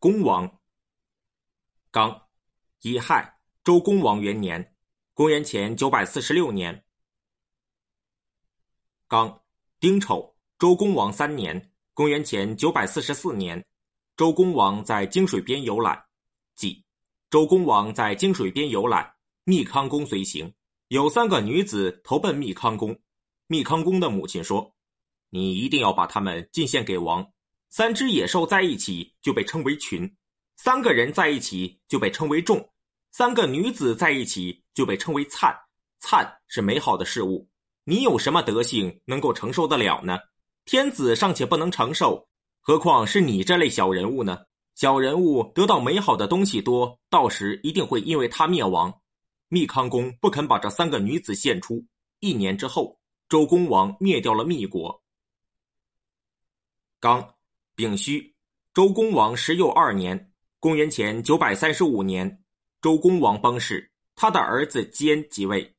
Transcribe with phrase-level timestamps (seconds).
[0.00, 0.50] 公王。
[1.90, 2.22] 刚，
[2.80, 4.74] 乙亥，周公王元年，
[5.12, 6.82] 公元前九百四十六年。
[9.06, 9.42] 刚，
[9.78, 13.62] 丁丑，周公王三年，公元前九百四十四年，
[14.16, 16.02] 周公王在泾水边游览。
[16.56, 16.82] 即，
[17.28, 20.50] 周公王在泾水边游览，密康公随行，
[20.88, 22.98] 有三个女子投奔密康公。
[23.48, 24.74] 密康公的母亲说
[25.28, 27.30] ：“你一定要把他们进献给王。
[27.70, 30.14] 三只野兽在一起就被称为群。”
[30.62, 32.70] 三个人在一起就被称为众，
[33.12, 35.56] 三个女子在一起就被称为灿。
[36.00, 37.48] 灿是美好的事物，
[37.84, 40.18] 你有什么德性能够承受得了呢？
[40.66, 42.28] 天子尚且不能承受，
[42.60, 44.44] 何况是你这类小人物呢？
[44.74, 49.00] 小人物得到美好的东西多，到时一定会因为他灭亡。
[49.48, 51.84] 密康公不肯把这三个女子献出。
[52.18, 52.98] 一年之后，
[53.28, 55.02] 周公王灭掉了密国。
[56.98, 57.34] 刚，
[57.80, 58.34] 丙戌，
[58.74, 60.32] 周公王十又二年。
[60.58, 62.42] 公元前九百三十五年，
[62.82, 65.74] 周公王崩逝，他的儿子坚即位。